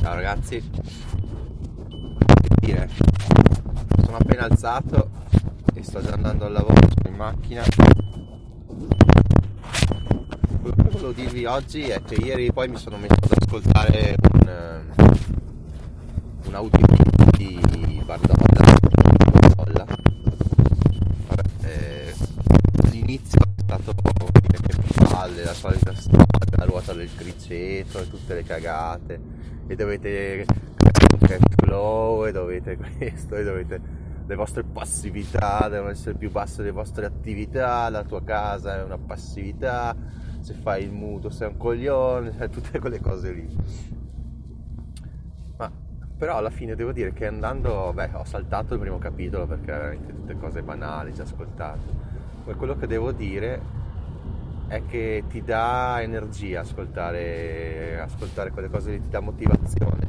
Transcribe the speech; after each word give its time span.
Ciao 0.00 0.14
ragazzi, 0.14 0.62
che 1.88 2.48
dire, 2.60 2.88
sono 4.04 4.16
appena 4.16 4.44
alzato 4.44 5.10
e 5.74 5.82
sto 5.82 6.02
già 6.02 6.12
andando 6.12 6.46
al 6.46 6.52
lavoro, 6.52 6.74
sono 6.74 7.08
in 7.08 7.14
macchina. 7.14 7.62
Quello 10.60 10.76
che 10.76 10.88
volevo 10.90 11.12
dirvi 11.12 11.44
oggi 11.44 11.88
è 11.88 12.02
che 12.02 12.14
ieri 12.14 12.52
poi 12.52 12.68
mi 12.68 12.76
sono 12.76 12.96
messo 12.96 13.14
ad 13.14 13.32
ascoltare 13.40 14.16
un, 14.32 14.48
eh, 14.48 14.80
un 16.44 16.54
audio 16.54 16.86
di 17.36 18.02
Bardolla, 18.04 18.78
Bardolla. 19.30 19.86
Eh, 21.62 22.14
l'inizio 22.90 23.40
è 23.40 23.62
stato 23.62 23.94
che 23.94 24.12
palle, 25.08 25.44
la 25.44 25.54
solita 25.54 25.94
storia, 25.94 26.56
la 26.56 26.64
ruota 26.64 26.92
del 26.92 27.10
criceto 27.14 28.00
e 28.00 28.10
tutte 28.10 28.34
le 28.34 28.42
cagate 28.42 29.20
e 29.72 29.76
dovete 29.76 30.44
cash 31.18 31.40
flow 31.56 32.26
e 32.26 32.32
dovete 32.32 32.76
questo 32.98 33.36
e 33.36 33.42
dovete 33.42 33.80
le 34.26 34.34
vostre 34.34 34.62
passività 34.62 35.66
devono 35.68 35.90
essere 35.90 36.16
più 36.16 36.30
basse 36.30 36.58
delle 36.58 36.70
vostre 36.70 37.06
attività 37.06 37.88
la 37.88 38.04
tua 38.04 38.22
casa 38.22 38.76
è 38.76 38.82
una 38.82 38.98
passività 38.98 39.96
se 40.40 40.54
fai 40.54 40.84
il 40.84 40.92
mutuo 40.92 41.30
sei 41.30 41.48
un 41.48 41.56
coglione 41.56 42.36
tutte 42.50 42.78
quelle 42.78 43.00
cose 43.00 43.32
lì. 43.32 43.56
Ma 45.56 45.70
però 46.18 46.36
alla 46.36 46.50
fine 46.50 46.74
devo 46.74 46.92
dire 46.92 47.12
che 47.12 47.26
andando 47.26 47.92
beh 47.94 48.10
ho 48.12 48.24
saltato 48.24 48.74
il 48.74 48.80
primo 48.80 48.98
capitolo 48.98 49.46
perché 49.46 49.72
veramente 49.72 50.12
tutte 50.12 50.36
cose 50.36 50.62
banali 50.62 51.14
già 51.14 51.22
ascoltate. 51.22 52.10
Ma 52.44 52.54
quello 52.54 52.76
che 52.76 52.86
devo 52.86 53.12
dire 53.12 53.60
è 54.72 54.86
che 54.86 55.24
ti 55.28 55.42
dà 55.42 56.00
energia 56.00 56.60
ascoltare, 56.60 58.00
ascoltare 58.00 58.50
quelle 58.52 58.70
cose 58.70 58.92
lì, 58.92 59.02
ti 59.02 59.10
dà 59.10 59.20
motivazione. 59.20 60.06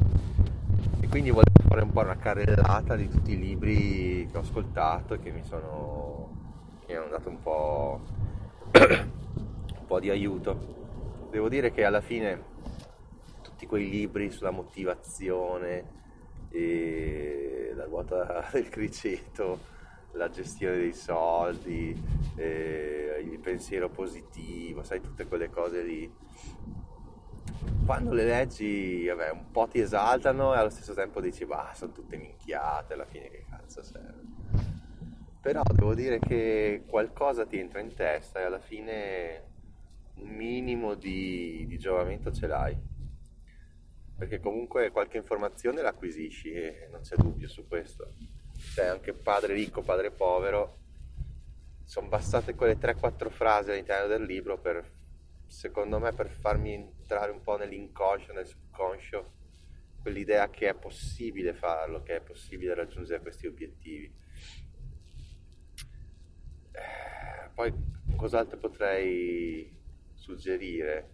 E 1.00 1.08
quindi 1.08 1.28
volevo 1.28 1.68
fare 1.68 1.82
un 1.82 1.92
po' 1.92 2.00
una 2.00 2.16
carrellata 2.16 2.96
di 2.96 3.06
tutti 3.10 3.32
i 3.32 3.38
libri 3.38 4.26
che 4.30 4.38
ho 4.38 4.40
ascoltato 4.40 5.12
e 5.12 5.20
che 5.20 5.32
mi 5.32 5.42
sono. 5.44 6.30
che 6.86 6.96
hanno 6.96 7.08
dato 7.10 7.28
un 7.28 7.42
po'. 7.42 8.00
un 8.72 9.86
po' 9.86 10.00
di 10.00 10.08
aiuto. 10.08 11.28
Devo 11.30 11.50
dire 11.50 11.70
che 11.70 11.84
alla 11.84 12.00
fine 12.00 12.52
tutti 13.42 13.66
quei 13.66 13.90
libri 13.90 14.30
sulla 14.30 14.50
motivazione 14.50 15.84
e 16.48 17.72
la 17.74 17.84
ruota 17.84 18.48
del 18.50 18.70
criceto 18.70 19.72
la 20.14 20.28
gestione 20.28 20.76
dei 20.76 20.92
soldi, 20.92 22.00
eh, 22.36 23.22
il 23.24 23.38
pensiero 23.40 23.88
positivo, 23.88 24.82
sai, 24.82 25.00
tutte 25.00 25.26
quelle 25.26 25.50
cose 25.50 25.82
lì. 25.82 26.12
Quando 27.84 28.12
le 28.12 28.24
leggi, 28.24 29.06
vabbè, 29.06 29.30
un 29.30 29.50
po' 29.50 29.66
ti 29.68 29.80
esaltano 29.80 30.54
e 30.54 30.58
allo 30.58 30.70
stesso 30.70 30.94
tempo 30.94 31.20
dici, 31.20 31.44
bah, 31.44 31.72
sono 31.74 31.92
tutte 31.92 32.16
minchiate, 32.16 32.94
alla 32.94 33.04
fine 33.04 33.28
che 33.28 33.44
cazzo 33.48 33.82
serve. 33.82 34.22
Però 35.40 35.62
devo 35.62 35.94
dire 35.94 36.18
che 36.18 36.84
qualcosa 36.86 37.44
ti 37.44 37.58
entra 37.58 37.80
in 37.80 37.92
testa 37.94 38.40
e 38.40 38.44
alla 38.44 38.60
fine 38.60 39.52
un 40.14 40.30
minimo 40.30 40.94
di, 40.94 41.66
di 41.66 41.78
giovamento 41.78 42.32
ce 42.32 42.46
l'hai. 42.46 42.92
Perché 44.16 44.40
comunque 44.40 44.90
qualche 44.90 45.18
informazione 45.18 45.82
l'acquisisci 45.82 46.52
e 46.52 46.88
non 46.90 47.00
c'è 47.02 47.16
dubbio 47.16 47.48
su 47.48 47.66
questo 47.66 48.08
cioè 48.72 48.86
anche 48.86 49.12
padre 49.12 49.52
ricco, 49.52 49.82
padre 49.82 50.10
povero, 50.10 50.78
sono 51.84 52.08
bastate 52.08 52.54
quelle 52.54 52.78
3-4 52.78 53.30
frasi 53.30 53.70
all'interno 53.70 54.08
del 54.08 54.24
libro 54.24 54.58
per, 54.58 54.90
secondo 55.46 55.98
me, 55.98 56.12
per 56.12 56.28
farmi 56.28 56.72
entrare 56.72 57.30
un 57.30 57.42
po' 57.42 57.56
nell'inconscio, 57.56 58.32
nel 58.32 58.46
subconscio, 58.46 59.32
quell'idea 60.00 60.48
che 60.50 60.68
è 60.68 60.74
possibile 60.74 61.54
farlo, 61.54 62.02
che 62.02 62.16
è 62.16 62.20
possibile 62.20 62.74
raggiungere 62.74 63.20
questi 63.20 63.46
obiettivi. 63.46 64.12
Eh, 66.72 67.48
poi 67.54 67.72
cos'altro 68.16 68.58
potrei 68.58 69.72
suggerire? 70.14 71.10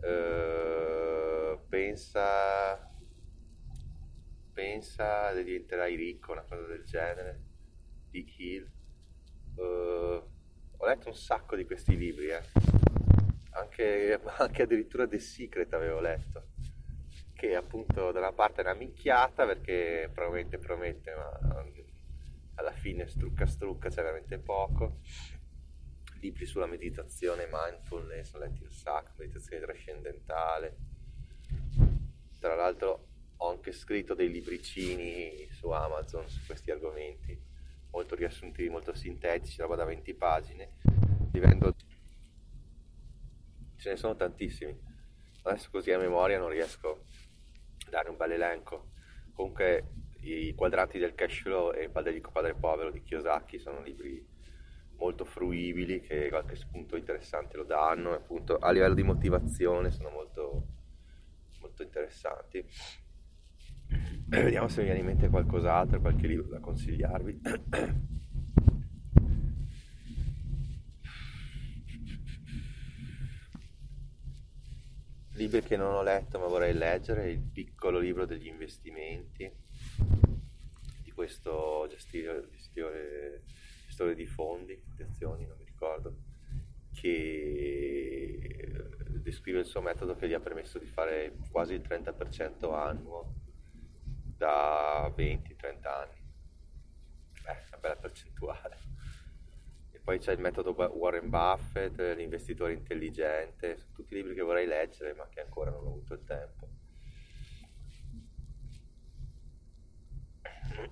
Uh, 0.00 1.60
pensa 1.68 2.89
pensa 4.60 5.32
diventerai 5.32 5.96
ricco, 5.96 6.32
una 6.32 6.44
cosa 6.46 6.66
del 6.66 6.84
genere, 6.84 7.40
Dick 8.10 8.38
Hill. 8.38 8.70
Uh, 9.54 10.22
ho 10.76 10.86
letto 10.86 11.08
un 11.08 11.14
sacco 11.14 11.56
di 11.56 11.64
questi 11.64 11.96
libri, 11.96 12.26
eh. 12.26 12.42
anche, 13.52 14.20
anche, 14.36 14.62
addirittura 14.62 15.08
The 15.08 15.18
Secret 15.18 15.72
avevo 15.72 16.00
letto, 16.00 16.48
che 17.32 17.56
appunto 17.56 18.12
da 18.12 18.18
una 18.18 18.32
parte 18.32 18.60
è 18.60 18.64
una 18.64 18.74
minchiata 18.74 19.46
perché 19.46 20.10
promette, 20.12 20.58
promette, 20.58 21.14
ma 21.14 21.64
alla 22.56 22.72
fine 22.72 23.08
strucca, 23.08 23.46
strucca, 23.46 23.88
c'è 23.88 24.02
veramente 24.02 24.38
poco. 24.38 24.98
Libri 26.20 26.44
sulla 26.44 26.66
meditazione, 26.66 27.48
mindfulness, 27.50 28.34
ho 28.34 28.38
letti 28.38 28.62
un 28.62 28.70
sacco, 28.70 29.12
meditazione 29.16 29.64
trascendentale. 29.64 30.76
Tra 32.38 32.54
l'altro 32.54 33.09
ho 33.42 33.50
anche 33.50 33.72
scritto 33.72 34.14
dei 34.14 34.30
libricini 34.30 35.48
su 35.50 35.70
Amazon 35.70 36.28
su 36.28 36.44
questi 36.44 36.70
argomenti, 36.70 37.38
molto 37.90 38.14
riassuntivi, 38.14 38.68
molto 38.68 38.94
sintetici, 38.94 39.60
roba 39.60 39.76
da 39.76 39.84
20 39.84 40.14
pagine. 40.14 40.76
Vivendo... 41.30 41.74
Ce 43.76 43.88
ne 43.88 43.96
sono 43.96 44.14
tantissimi. 44.14 44.78
Adesso 45.42 45.70
così 45.70 45.90
a 45.90 45.98
memoria 45.98 46.38
non 46.38 46.50
riesco 46.50 47.04
a 47.86 47.90
dare 47.90 48.10
un 48.10 48.16
bel 48.18 48.32
elenco. 48.32 48.90
Comunque 49.32 49.92
i 50.20 50.52
quadranti 50.54 50.98
del 50.98 51.14
cash 51.14 51.40
flow 51.40 51.72
e 51.72 51.88
padre 51.88 52.12
ricco 52.12 52.30
padre 52.30 52.54
povero 52.54 52.90
di 52.90 53.00
Kiyosaki 53.00 53.58
sono 53.58 53.80
libri 53.80 54.22
molto 54.96 55.24
fruibili 55.24 56.00
che 56.02 56.28
qualche 56.28 56.56
spunto 56.56 56.94
interessante 56.94 57.56
lo 57.56 57.64
danno 57.64 58.12
appunto 58.12 58.58
a 58.58 58.70
livello 58.70 58.92
di 58.92 59.02
motivazione 59.02 59.90
sono 59.90 60.10
molto, 60.10 60.66
molto 61.60 61.82
interessanti 61.82 62.62
Vediamo 64.30 64.68
se 64.68 64.78
mi 64.78 64.84
viene 64.84 65.00
in 65.00 65.06
mente 65.06 65.28
qualcos'altro, 65.28 66.00
qualche 66.00 66.28
libro 66.28 66.46
da 66.46 66.60
consigliarvi. 66.60 67.40
Libri 75.32 75.62
che 75.62 75.76
non 75.76 75.94
ho 75.94 76.02
letto 76.04 76.38
ma 76.38 76.46
vorrei 76.46 76.74
leggere, 76.74 77.28
il 77.32 77.40
piccolo 77.40 77.98
libro 77.98 78.24
degli 78.24 78.46
investimenti 78.46 79.50
di 81.02 81.10
questo 81.10 81.88
gestore, 81.90 82.50
gestore, 82.52 83.42
gestore 83.86 84.14
di 84.14 84.26
fondi, 84.26 84.80
di 84.94 85.02
azioni, 85.02 85.44
non 85.44 85.56
mi 85.58 85.64
ricordo, 85.64 86.18
che 86.94 88.38
descrive 89.22 89.58
il 89.58 89.66
suo 89.66 89.80
metodo 89.80 90.14
che 90.14 90.28
gli 90.28 90.34
ha 90.34 90.40
permesso 90.40 90.78
di 90.78 90.86
fare 90.86 91.34
quasi 91.50 91.74
il 91.74 91.80
30% 91.80 92.72
annuo 92.72 93.39
da 94.40 95.12
20-30 95.14 95.86
anni. 95.86 96.18
Beh, 97.42 97.64
una 97.68 97.76
bella 97.78 97.96
percentuale. 97.96 98.78
E 99.90 99.98
poi 99.98 100.18
c'è 100.18 100.32
il 100.32 100.40
metodo 100.40 100.70
Warren 100.72 101.28
Buffett, 101.28 102.00
l'investitore 102.16 102.72
intelligente, 102.72 103.76
sono 103.76 103.92
tutti 103.92 104.14
libri 104.14 104.34
che 104.34 104.40
vorrei 104.40 104.66
leggere 104.66 105.12
ma 105.12 105.28
che 105.28 105.42
ancora 105.42 105.70
non 105.70 105.84
ho 105.84 105.88
avuto 105.88 106.14
il 106.14 106.24
tempo. 106.24 106.68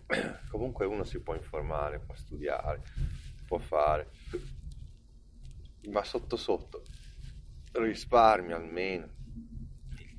Comunque 0.50 0.85
uno 0.85 1.05
si 1.05 1.19
può 1.21 1.35
informare, 1.35 2.00
può 2.00 2.15
studiare, 2.17 2.83
può 3.47 3.56
fare, 3.56 4.11
ma 5.91 6.05
sotto 6.05 6.37
sotto 6.37 6.83
risparmia 7.73 8.56
almeno 8.56 9.17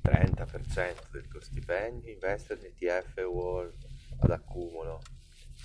30% 0.02 1.10
del 1.10 1.28
tuo 1.28 1.40
stipendio, 1.40 2.12
investe 2.12 2.54
in 2.54 2.72
ETF 2.74 3.16
World 3.24 3.74
ad 4.20 4.30
accumulo. 4.30 5.00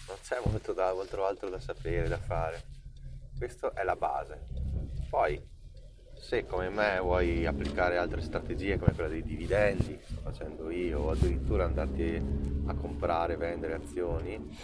Non 0.08 0.18
c'è 0.22 0.40
molto, 0.46 0.74
da, 0.74 0.94
molto 0.94 1.26
altro 1.26 1.50
da 1.50 1.60
sapere, 1.60 2.08
da 2.08 2.18
fare. 2.18 2.64
Questa 3.38 3.74
è 3.74 3.84
la 3.84 3.96
base. 3.96 4.46
Poi, 5.10 5.42
se 6.20 6.46
come 6.46 6.70
me 6.70 7.00
vuoi 7.00 7.46
applicare 7.46 7.98
altre 7.98 8.22
strategie 8.22 8.78
come 8.78 8.94
quella 8.94 9.10
dei 9.10 9.24
dividendi, 9.24 10.00
sto 10.04 10.22
facendo 10.22 10.70
io, 10.70 11.00
o 11.00 11.12
addirittura 11.12 11.66
andarti 11.66 12.22
a 12.66 12.74
comprare, 12.76 13.38
vendere 13.38 13.74
azioni, 13.74 14.58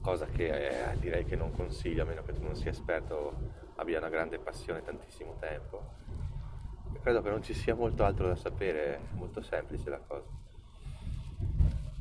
cosa 0.00 0.26
che 0.26 0.90
eh, 0.90 0.98
direi 0.98 1.24
che 1.24 1.36
non 1.36 1.52
consiglio 1.52 2.02
a 2.02 2.06
meno 2.06 2.22
che 2.22 2.32
tu 2.32 2.42
non 2.42 2.56
sia 2.56 2.70
esperto, 2.70 3.66
abbia 3.76 3.98
una 3.98 4.08
grande 4.08 4.38
passione 4.38 4.82
tantissimo 4.82 5.36
tempo. 5.38 5.96
Credo 7.00 7.22
che 7.22 7.30
non 7.30 7.42
ci 7.42 7.54
sia 7.54 7.74
molto 7.74 8.04
altro 8.04 8.28
da 8.28 8.36
sapere, 8.36 8.94
è 8.94 8.98
molto 9.12 9.40
semplice 9.42 9.88
la 9.90 10.00
cosa. 10.06 10.24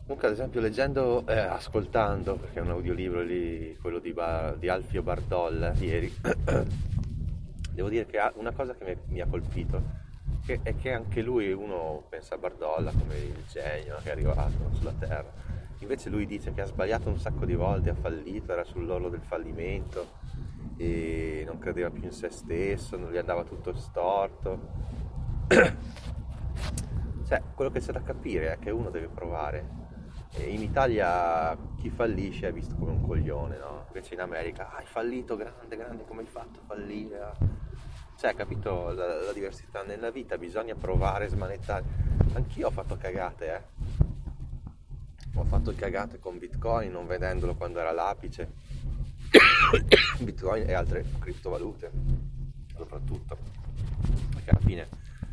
Comunque 0.02 0.28
ad 0.28 0.34
esempio 0.34 0.62
leggendo, 0.62 1.26
eh, 1.28 1.38
ascoltando, 1.38 2.36
perché 2.36 2.60
è 2.60 2.62
un 2.62 2.70
audiolibro 2.70 3.22
lì, 3.22 3.78
quello 3.82 4.00
di, 4.00 4.14
Bar, 4.14 4.56
di 4.56 4.70
Alfio 4.70 5.02
Bardol 5.02 5.74
ieri, 5.80 6.14
devo 7.72 7.90
dire 7.90 8.06
che 8.06 8.18
una 8.36 8.52
cosa 8.52 8.74
che 8.74 8.86
mi, 8.86 9.14
mi 9.14 9.22
ha 9.22 9.28
colpito 9.28 10.06
che, 10.48 10.62
è 10.64 10.76
che 10.78 10.94
anche 10.94 11.22
lui, 11.22 11.52
uno 11.52 12.06
pensa 12.08 12.36
a 12.36 12.38
Bardolla 12.38 12.92
come 12.92 13.18
il 13.18 13.44
genio 13.50 13.98
che 14.02 14.10
è 14.10 14.12
arrivato 14.14 14.70
sulla 14.76 14.94
Terra, 14.98 15.30
invece 15.80 16.10
lui 16.10 16.26
dice 16.26 16.54
che 16.54 16.62
ha 16.62 16.66
sbagliato 16.66 17.10
un 17.10 17.20
sacco 17.20 17.44
di 17.44 17.54
volte, 17.54 17.90
ha 17.90 17.96
fallito, 17.96 18.54
era 18.54 18.64
sull'orlo 18.64 19.10
del 19.10 19.22
fallimento 19.22 20.08
e 20.78 21.44
non 21.46 21.60
credeva 21.60 21.90
più 21.90 22.04
in 22.04 22.12
se 22.12 22.30
stesso, 22.30 22.98
non 22.98 23.12
gli 23.12 23.18
andava 23.18 23.44
tutto 23.44 23.74
storto. 23.74 24.60
cioè, 27.28 27.42
quello 27.56 27.72
che 27.72 27.80
c'è 27.80 27.92
da 27.92 28.02
capire 28.02 28.54
è 28.54 28.60
che 28.60 28.70
uno 28.70 28.90
deve 28.90 29.08
provare 29.08 29.86
in 30.46 30.62
Italia 30.62 31.58
chi 31.78 31.90
fallisce 31.90 32.48
è 32.48 32.54
visto 32.54 32.76
come 32.76 32.92
un 32.92 33.02
coglione, 33.02 33.58
no? 33.58 33.86
Invece 33.88 34.14
in 34.14 34.22
America, 34.22 34.70
ah, 34.70 34.78
hai 34.78 34.86
fallito, 34.86 35.36
grande, 35.36 35.76
grande, 35.76 36.06
come 36.06 36.22
hai 36.22 36.28
fatto 36.28 36.60
a 36.60 36.64
fallire? 36.66 37.32
Cioè, 38.18 38.34
capito 38.36 38.92
la, 38.92 39.22
la, 39.22 39.34
diversità 39.34 39.84
nella 39.84 40.12
vita, 40.12 40.38
bisogna 40.38 40.76
provare, 40.76 41.28
smanettare. 41.28 41.84
Anch'io 42.34 42.68
ho 42.68 42.72
fatto 42.72 42.98
cagate, 42.98 43.54
eh. 43.54 43.62
Ho 45.36 45.44
fatto 45.44 45.74
cagate 45.76 46.20
con 46.20 46.38
Bitcoin, 46.38 46.92
non 46.92 47.08
vendendolo 47.08 47.56
quando 47.56 47.80
era 47.80 47.92
l'apice. 47.92 48.52
Bitcoin 50.20 50.70
e 50.70 50.74
altre 50.74 51.06
criptovalute, 51.20 51.92
soprattutto. 52.76 53.38
Perché 54.34 54.50
alla 54.50 54.60
fine 54.60 54.88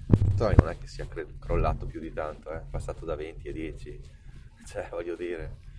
Bitcoin 0.06 0.56
non 0.58 0.68
è 0.68 0.78
che 0.78 0.86
sia 0.86 1.06
crollato 1.38 1.86
più 1.86 2.00
di 2.00 2.12
tanto, 2.12 2.52
eh. 2.52 2.56
è 2.56 2.62
passato 2.68 3.04
da 3.04 3.14
20 3.14 3.48
a 3.48 3.52
10 3.52 4.22
cioè 4.64 4.88
voglio 4.90 5.14
dire 5.14 5.72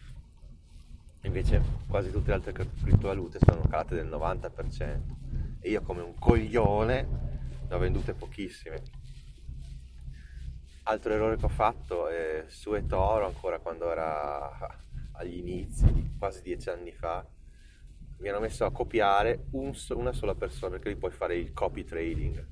invece 1.21 1.61
quasi 1.87 2.11
tutte 2.11 2.27
le 2.27 2.33
altre 2.35 2.51
criptovalute 2.53 3.39
sono 3.43 3.61
calate 3.67 3.95
del 3.95 4.07
90% 4.07 4.99
e 5.59 5.69
io 5.69 5.81
come 5.81 6.01
un 6.01 6.13
coglione 6.19 7.07
ne 7.67 7.75
ho 7.75 7.79
vendute 7.79 8.13
pochissime 8.13 8.81
altro 10.83 11.13
errore 11.13 11.37
che 11.37 11.45
ho 11.45 11.49
fatto 11.49 12.07
è 12.07 12.45
su 12.47 12.73
eToro 12.73 13.25
ancora 13.25 13.57
quando 13.57 13.91
era 13.91 14.51
agli 15.17 15.37
inizi 15.37 16.13
quasi 16.19 16.43
dieci 16.43 16.69
anni 16.69 16.91
fa 16.91 17.25
mi 18.17 18.29
hanno 18.29 18.39
messo 18.39 18.65
a 18.65 18.71
copiare 18.71 19.45
un, 19.51 19.73
una 19.89 20.13
sola 20.13 20.35
persona 20.35 20.71
perché 20.71 20.89
lì 20.89 20.95
puoi 20.95 21.11
fare 21.11 21.35
il 21.35 21.53
copy 21.53 21.83
trading 21.83 22.47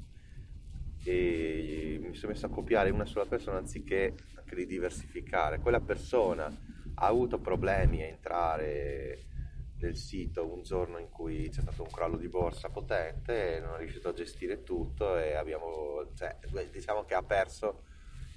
e 1.04 2.00
mi 2.02 2.16
sono 2.16 2.32
messo 2.32 2.46
a 2.46 2.50
copiare 2.50 2.90
una 2.90 3.06
sola 3.06 3.26
persona 3.26 3.58
anziché 3.58 4.16
anche 4.36 4.56
di 4.56 4.66
diversificare. 4.66 5.60
Quella 5.60 5.82
persona 5.82 6.46
ha 6.46 7.06
avuto 7.06 7.40
problemi 7.40 8.02
a 8.02 8.08
entrare 8.08 9.26
nel 9.80 9.96
sito 9.98 10.52
un 10.52 10.64
giorno 10.64 10.98
in 10.98 11.10
cui 11.10 11.50
c'è 11.50 11.62
stato 11.62 11.84
un 11.84 11.90
crollo 11.90 12.16
di 12.16 12.30
borsa 12.30 12.70
potente 12.70 13.58
e 13.58 13.60
non 13.60 13.76
è 13.76 13.78
riuscito 13.80 14.10
a 14.10 14.14
gestire 14.14 14.64
tutto 14.64 15.18
e 15.18 15.34
abbiamo, 15.34 16.10
cioè, 16.16 16.38
diciamo 16.72 17.04
che 17.04 17.16
ha 17.16 17.24
perso 17.24 17.84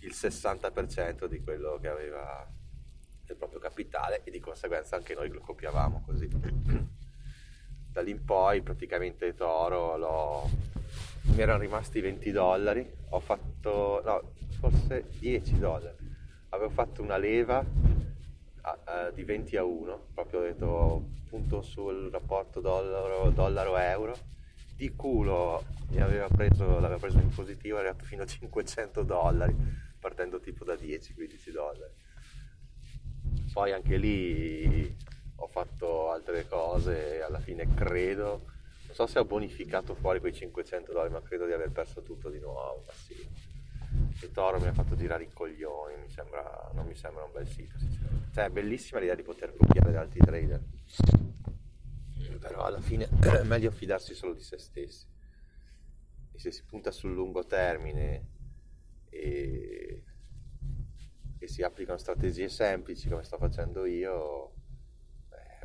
il 0.01 0.11
60% 0.13 1.27
di 1.27 1.41
quello 1.41 1.79
che 1.81 1.89
aveva 1.89 2.49
del 3.25 3.37
proprio 3.37 3.59
capitale 3.59 4.23
e 4.25 4.31
di 4.31 4.39
conseguenza 4.39 4.97
anche 4.97 5.15
noi 5.15 5.29
lo 5.29 5.41
copiavamo 5.41 6.03
così. 6.05 6.29
Da 7.97 8.03
lì 8.03 8.11
in 8.11 8.23
poi 8.27 8.61
praticamente 8.61 9.35
Toro 9.35 9.97
l'ho 9.97 10.51
mi 11.35 11.41
erano 11.41 11.61
rimasti 11.61 12.03
20 12.03 12.31
dollari, 12.31 12.87
ho 13.09 13.21
fatto, 13.21 14.03
no, 14.05 14.33
forse 14.61 15.07
10 15.19 15.59
dollari, 15.59 15.97
avevo 16.51 16.69
fatto 16.69 17.01
una 17.01 17.17
leva 17.17 17.65
a, 18.61 18.79
a, 18.85 19.11
di 19.13 19.25
20 19.25 19.57
a 19.57 19.65
1, 19.65 20.09
proprio 20.13 20.41
ho 20.41 20.43
detto 20.43 21.09
punto 21.27 21.63
sul 21.63 22.11
rapporto 22.13 22.61
dollaro, 22.61 23.31
dollaro-euro, 23.31 24.15
di 24.77 24.95
culo 24.95 25.65
mi 25.89 26.03
aveva 26.03 26.29
preso, 26.29 26.79
l'aveva 26.79 26.99
preso 26.99 27.19
in 27.19 27.31
positivo, 27.31 27.79
arrivato 27.79 28.05
fino 28.05 28.25
a 28.25 28.27
500 28.27 29.05
dollari, 29.05 29.57
partendo 29.99 30.39
tipo 30.39 30.65
da 30.65 30.75
10-15 30.75 31.51
dollari. 31.51 31.95
Poi 33.55 33.73
anche 33.73 33.97
lì 33.97 34.95
ho 35.37 35.47
fatto 35.49 36.11
altre 36.11 36.47
cose 36.49 37.17
e 37.17 37.21
alla 37.21 37.41
fine 37.41 37.73
credo 37.75 38.55
so 38.97 39.07
se 39.07 39.19
ho 39.19 39.27
bonificato 39.27 39.95
fuori 39.95 40.21
quei 40.21 40.33
500 40.33 40.91
dollari, 40.91 41.11
ma 41.11 41.21
credo 41.21 41.45
di 41.45 41.53
aver 41.53 41.71
perso 41.71 42.01
tutto 42.01 42.31
di 42.31 42.39
nuovo. 42.39 42.83
Ma 42.87 42.93
sì. 42.95 43.29
Il 44.23 44.33
toro 44.33 44.59
mi 44.59 44.69
ha 44.69 44.73
fatto 44.73 44.97
girare 44.97 45.25
i 45.25 45.31
coglioni, 45.31 45.99
mi 45.99 46.09
sembra, 46.09 46.71
non 46.73 46.87
mi 46.87 46.95
sembra 46.95 47.25
un 47.25 47.31
bel 47.31 47.47
sito, 47.47 47.79
sinceramente. 47.79 48.33
Cioè, 48.33 48.47
è 48.47 48.49
bellissima 48.49 48.99
l'idea 48.99 49.15
di 49.15 49.23
poter 49.23 49.55
copiare 49.55 49.93
da 49.93 50.01
altri 50.01 50.21
trader. 50.21 50.63
Però 52.41 52.65
alla 52.65 52.81
fine 52.81 53.07
è 53.21 53.43
meglio 53.43 53.71
fidarsi 53.71 54.15
solo 54.15 54.33
di 54.33 54.41
se 54.41 54.57
stessi. 54.57 55.07
E 56.33 56.39
se 56.39 56.51
si 56.51 56.65
punta 56.65 56.91
sul 56.91 57.13
lungo 57.13 57.45
termine 57.45 58.29
e, 59.11 60.03
e 61.39 61.49
si 61.49 61.63
applicano 61.63 61.99
strategie 61.99 62.49
semplici 62.49 63.11
come 63.11 63.25
sto 63.25 63.37
facendo 63.37 63.85
io, 63.85 64.55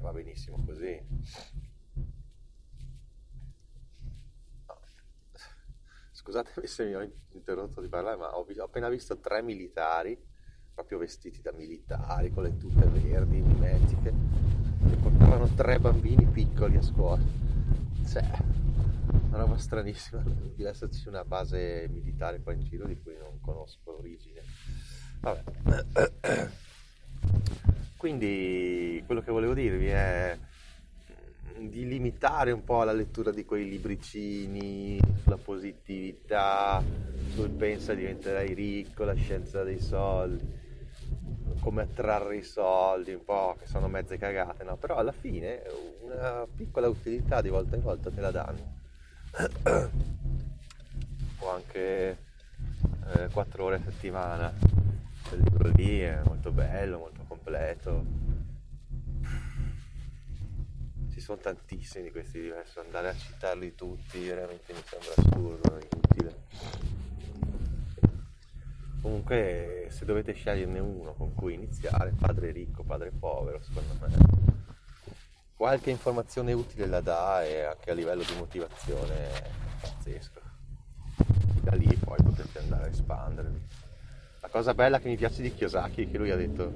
va 0.02 0.12
benissimo 0.12 0.64
così. 0.66 1.00
Scusatemi 6.12 6.68
se 6.68 6.86
mi 6.86 6.96
ho 6.96 7.12
interrotto 7.32 7.82
di 7.82 7.88
parlare, 7.88 8.18
ma 8.18 8.38
ho, 8.38 8.46
ho 8.46 8.64
appena 8.64 8.90
visto 8.90 9.20
tre 9.20 9.42
militari, 9.42 10.20
proprio 10.74 11.00
vestiti 11.00 11.42
da 11.42 11.52
militari, 11.52 12.32
con 12.32 12.44
le 12.44 12.58
tute 12.58 12.86
verdi, 12.88 13.42
mimetiche, 13.42 14.14
che 14.88 14.96
portavano 14.98 15.48
tre 15.56 15.80
bambini 15.80 16.26
piccoli 16.28 16.78
a 16.78 16.82
scuola. 16.82 17.24
Cioè, 18.08 18.24
una 19.30 19.38
roba 19.38 19.58
stranissima. 19.58 20.22
Deve 20.22 20.70
esserci 20.70 21.08
una 21.08 21.26
base 21.26 21.88
militare 21.90 22.42
qua 22.42 22.54
in 22.54 22.64
giro 22.64 22.86
di 22.86 23.02
cui 23.02 23.18
non 23.18 23.40
conosco 23.40 23.92
l'origine. 23.92 24.42
Vabbè. 25.22 25.44
Quindi 28.02 29.04
quello 29.06 29.22
che 29.22 29.30
volevo 29.32 29.54
dirvi 29.54 29.86
è 29.86 30.36
di 31.60 31.88
limitare 31.88 32.50
un 32.50 32.64
po' 32.64 32.82
la 32.82 32.94
lettura 32.94 33.30
di 33.30 33.46
quei 33.46 33.70
libricini 33.70 35.00
sulla 35.22 35.38
positività, 35.38 36.84
sul 37.30 37.52
pensa 37.52 37.94
diventerai 37.94 38.56
ricco, 38.56 39.04
la 39.04 39.14
scienza 39.14 39.62
dei 39.62 39.80
soldi, 39.80 40.52
come 41.60 41.84
attrarre 41.84 42.38
i 42.38 42.42
soldi, 42.42 43.14
un 43.14 43.24
po' 43.24 43.56
che 43.60 43.68
sono 43.68 43.88
mezze 43.88 44.18
cagate, 44.18 44.64
no? 44.64 44.78
Però 44.78 44.96
alla 44.96 45.12
fine 45.12 45.62
una 46.02 46.48
piccola 46.48 46.88
utilità 46.88 47.40
di 47.40 47.50
volta 47.50 47.76
in 47.76 47.84
volta 47.84 48.10
te 48.10 48.20
la 48.20 48.32
danno. 48.32 48.80
o 51.38 51.50
anche 51.52 52.18
eh, 53.14 53.28
4 53.32 53.64
ore 53.64 53.76
a 53.76 53.82
settimana. 53.84 54.52
Quel 55.30 55.40
libro 55.40 55.70
lì 55.70 56.00
è 56.00 56.20
molto 56.26 56.52
bello, 56.52 56.98
molto 56.98 57.21
completo 57.44 58.22
sono 61.22 61.38
tantissimi 61.38 62.06
di 62.06 62.12
questi 62.12 62.42
diversi, 62.42 62.80
andare 62.80 63.10
a 63.10 63.16
citarli 63.16 63.76
tutti 63.76 64.26
veramente 64.26 64.74
mi 64.74 64.82
sembra 64.84 65.14
assurdo, 65.16 65.80
inutile. 65.80 66.36
Comunque 69.02 69.88
se 69.90 70.04
dovete 70.06 70.34
sceglierne 70.34 70.80
uno 70.80 71.14
con 71.14 71.34
cui 71.34 71.54
iniziare, 71.54 72.14
padre 72.20 72.52
ricco, 72.52 72.84
padre 72.84 73.12
povero, 73.12 73.62
secondo 73.62 73.94
me 74.02 74.60
qualche 75.56 75.92
informazione 75.92 76.54
utile 76.54 76.88
la 76.88 77.02
dà 77.02 77.46
e 77.46 77.62
anche 77.62 77.92
a 77.92 77.94
livello 77.94 78.24
di 78.24 78.36
motivazione 78.38 79.32
è 79.32 79.50
pazzesco. 79.80 80.42
Da 81.62 81.76
lì 81.76 81.96
poi 81.96 82.18
potete 82.24 82.60
andare 82.60 82.86
a 82.86 82.88
espandervi. 82.88 83.71
Cosa 84.52 84.74
bella 84.74 85.00
che 85.00 85.08
mi 85.08 85.16
piace 85.16 85.42
di 85.42 85.54
Kiyosaki 85.54 86.10
che 86.10 86.18
lui 86.18 86.30
ha 86.30 86.36
detto 86.36 86.74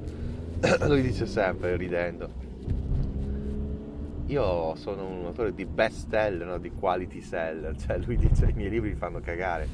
lui 0.87 1.01
dice 1.01 1.25
sempre 1.25 1.75
ridendo 1.75 2.45
io 4.27 4.75
sono 4.75 5.05
un 5.05 5.25
autore 5.25 5.53
di 5.53 5.65
best 5.65 6.09
seller, 6.09 6.47
no? 6.47 6.57
di 6.57 6.71
quality 6.71 7.21
seller, 7.21 7.75
cioè 7.79 7.97
lui 7.99 8.17
dice 8.17 8.45
i 8.45 8.53
miei 8.53 8.69
libri 8.69 8.89
mi 8.89 8.95
fanno 8.95 9.19
cagare, 9.19 9.67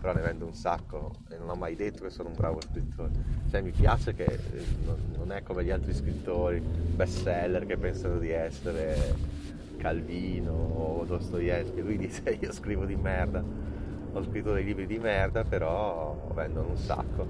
però 0.00 0.14
ne 0.14 0.22
vendo 0.22 0.46
un 0.46 0.54
sacco 0.54 1.16
e 1.28 1.36
non 1.36 1.50
ho 1.50 1.54
mai 1.54 1.76
detto 1.76 2.04
che 2.04 2.10
sono 2.10 2.30
un 2.30 2.34
bravo 2.34 2.60
scrittore. 2.60 3.10
Cioè 3.50 3.60
mi 3.60 3.70
piace 3.70 4.14
che 4.14 4.24
eh, 4.24 4.64
non 5.16 5.32
è 5.32 5.42
come 5.42 5.64
gli 5.64 5.70
altri 5.70 5.94
scrittori 5.94 6.60
best 6.60 7.22
seller 7.22 7.66
che 7.66 7.76
pensano 7.76 8.18
di 8.18 8.30
essere 8.30 9.14
Calvino 9.76 10.52
o 10.52 11.04
Dostoevsky, 11.04 11.80
lui 11.82 11.98
dice 11.98 12.30
io 12.40 12.52
scrivo 12.52 12.84
di 12.84 12.96
merda, 12.96 13.44
ho 14.12 14.22
scritto 14.24 14.52
dei 14.52 14.64
libri 14.64 14.86
di 14.86 14.98
merda 14.98 15.44
però 15.44 16.16
vendono 16.34 16.70
un 16.70 16.76
sacco. 16.76 17.26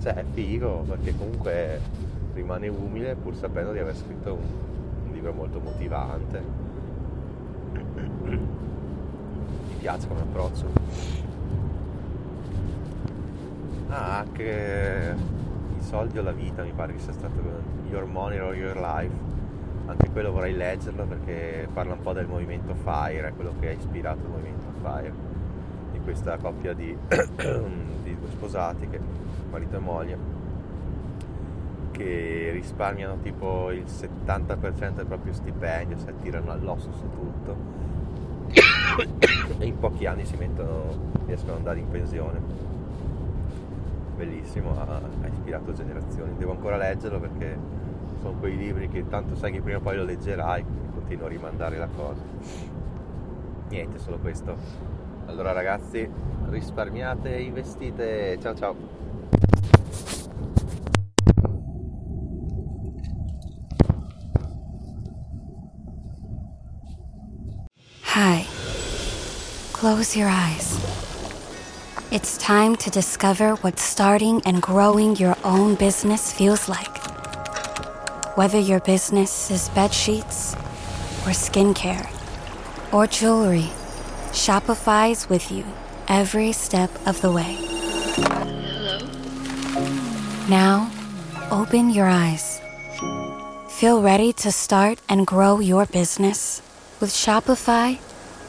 Cioè 0.00 0.14
è 0.14 0.24
figo 0.32 0.84
perché 0.88 1.16
comunque 1.16 1.80
rimane 2.34 2.68
umile 2.68 3.14
pur 3.14 3.34
sapendo 3.34 3.72
di 3.72 3.78
aver 3.78 3.96
scritto 3.96 4.34
un 4.34 5.12
libro 5.12 5.32
molto 5.32 5.60
motivante. 5.60 6.42
Mi 8.22 9.76
piace 9.78 10.08
come 10.08 10.20
approccio. 10.20 10.66
Ah, 13.88 14.18
anche 14.18 15.16
i 15.76 15.82
soldi 15.82 16.18
o 16.18 16.22
la 16.22 16.32
vita 16.32 16.62
mi 16.62 16.72
pare 16.72 16.92
che 16.92 17.00
sia 17.00 17.12
stato 17.12 17.40
Your 17.90 18.04
Money 18.04 18.38
or 18.38 18.54
Your 18.54 18.76
Life. 18.76 19.28
Anche 19.86 20.08
quello 20.10 20.30
vorrei 20.30 20.54
leggerlo 20.54 21.04
perché 21.04 21.66
parla 21.72 21.94
un 21.94 22.00
po' 22.00 22.12
del 22.12 22.26
movimento 22.26 22.74
FIRE, 22.74 23.32
quello 23.34 23.54
che 23.58 23.68
ha 23.68 23.72
ispirato 23.72 24.20
il 24.22 24.28
movimento 24.28 24.66
FIRE, 24.80 25.12
questa 26.02 26.36
coppia 26.38 26.72
di, 26.72 26.96
di 27.08 28.16
due 28.18 28.28
sposati, 28.30 28.88
che, 28.88 29.00
marito 29.50 29.76
e 29.76 29.78
moglie, 29.78 30.18
che 31.90 32.50
risparmiano 32.52 33.18
tipo 33.22 33.70
il 33.70 33.84
70% 33.84 34.94
del 34.94 35.06
proprio 35.06 35.32
stipendio, 35.32 35.98
si 35.98 36.08
attirano 36.08 36.50
all'osso 36.50 36.90
su 36.92 37.08
tutto 37.10 37.80
e 39.58 39.66
in 39.66 39.78
pochi 39.78 40.06
anni 40.06 40.24
si 40.24 40.36
mettono, 40.36 41.12
riescono 41.26 41.52
ad 41.52 41.58
andare 41.58 41.78
in 41.80 41.88
pensione. 41.88 42.40
Bellissimo, 44.16 44.78
ha, 44.78 44.96
ha 44.96 45.26
ispirato 45.28 45.72
generazioni. 45.72 46.36
Devo 46.36 46.52
ancora 46.52 46.76
leggerlo 46.76 47.20
perché 47.20 47.56
sono 48.20 48.34
quei 48.38 48.56
libri 48.56 48.88
che 48.88 49.06
tanto 49.08 49.36
sai 49.36 49.52
che 49.52 49.60
prima 49.60 49.78
o 49.78 49.80
poi 49.80 49.96
lo 49.96 50.04
leggerai, 50.04 50.64
continuo 50.92 51.26
a 51.26 51.28
rimandare 51.28 51.78
la 51.78 51.88
cosa. 51.94 52.20
Niente, 53.68 53.98
solo 53.98 54.18
questo. 54.18 54.56
Allora 55.30 55.52
ragazzi, 55.52 56.10
risparmiate, 56.48 57.28
investite, 57.38 58.36
ciao 58.42 58.52
ciao! 58.52 58.74
Hi. 68.02 68.44
Close 69.70 70.18
your 70.18 70.28
eyes. 70.28 70.76
It's 72.10 72.36
time 72.36 72.74
to 72.78 72.90
discover 72.90 73.54
what 73.62 73.78
starting 73.78 74.42
and 74.44 74.60
growing 74.60 75.14
your 75.14 75.36
own 75.44 75.76
business 75.76 76.32
feels 76.32 76.68
like. 76.68 76.98
Whether 78.34 78.58
your 78.58 78.80
business 78.80 79.48
is 79.52 79.68
bed 79.70 79.92
sheets 79.94 80.56
or 81.24 81.32
skincare 81.32 82.08
or 82.92 83.06
jewelry, 83.06 83.70
Shopify's 84.32 85.28
with 85.28 85.50
you 85.50 85.64
every 86.06 86.52
step 86.52 86.90
of 87.06 87.20
the 87.20 87.32
way. 87.32 87.56
Hello? 88.16 88.98
Now, 90.48 90.90
open 91.50 91.90
your 91.90 92.06
eyes. 92.06 92.60
Feel 93.68 94.02
ready 94.02 94.32
to 94.34 94.52
start 94.52 95.00
and 95.08 95.26
grow 95.26 95.58
your 95.58 95.86
business? 95.86 96.62
With 97.00 97.10
Shopify, 97.10 97.98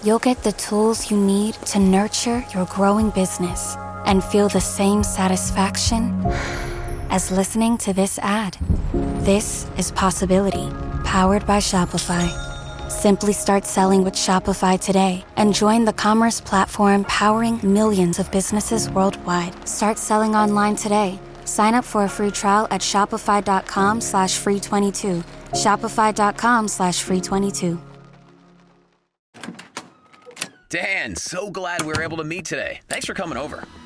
you'll 0.03 0.19
get 0.19 0.43
the 0.43 0.51
tools 0.51 1.09
you 1.09 1.17
need 1.17 1.55
to 1.73 1.79
nurture 1.79 2.43
your 2.53 2.65
growing 2.65 3.09
business 3.09 3.75
and 4.05 4.23
feel 4.23 4.49
the 4.49 4.61
same 4.61 5.03
satisfaction 5.03 6.25
as 7.09 7.31
listening 7.31 7.77
to 7.79 7.93
this 7.93 8.19
ad. 8.19 8.57
This 9.23 9.67
is 9.77 9.91
Possibility, 9.91 10.69
powered 11.05 11.45
by 11.47 11.57
Shopify. 11.57 12.50
Simply 12.91 13.31
start 13.31 13.65
selling 13.65 14.03
with 14.03 14.15
Shopify 14.15 14.77
today 14.77 15.23
and 15.37 15.55
join 15.55 15.85
the 15.85 15.93
commerce 15.93 16.41
platform 16.41 17.05
powering 17.05 17.57
millions 17.63 18.19
of 18.19 18.29
businesses 18.31 18.89
worldwide. 18.89 19.55
Start 19.67 19.97
selling 19.97 20.35
online 20.35 20.75
today. 20.75 21.17
Sign 21.45 21.73
up 21.73 21.85
for 21.85 22.03
a 22.03 22.09
free 22.09 22.31
trial 22.31 22.67
at 22.69 22.81
shopify.com 22.81 24.01
slash 24.01 24.37
free 24.37 24.59
22. 24.59 25.23
Shopify.com 25.53 26.67
slash 26.67 27.01
free 27.01 27.21
22. 27.21 27.79
Dan, 30.69 31.15
so 31.15 31.49
glad 31.49 31.81
we 31.83 31.87
were 31.87 32.03
able 32.03 32.17
to 32.17 32.25
meet 32.25 32.43
today. 32.43 32.81
Thanks 32.89 33.05
for 33.05 33.13
coming 33.13 33.37
over. 33.37 33.63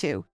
too. 0.00 0.24